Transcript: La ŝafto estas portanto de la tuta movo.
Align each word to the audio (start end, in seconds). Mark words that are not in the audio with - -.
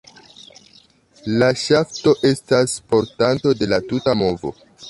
La 1.43 1.49
ŝafto 1.65 2.15
estas 2.31 2.75
portanto 2.95 3.55
de 3.63 3.73
la 3.75 3.83
tuta 3.93 4.21
movo. 4.25 4.57